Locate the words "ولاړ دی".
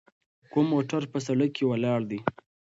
1.67-2.19